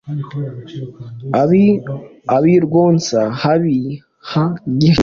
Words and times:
abi 2.37 2.53
rwonsa 2.65 3.19
habiri 3.41 3.93
ha 4.31 4.45
gihinira, 4.79 4.99